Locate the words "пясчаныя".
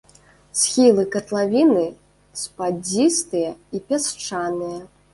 3.89-4.87